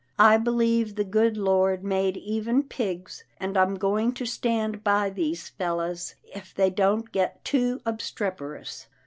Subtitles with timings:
[0.17, 5.49] I believe the good Lord made even pigs, and I'm going to stand by these
[5.49, 8.87] fellows, if they don't get too obstreperous.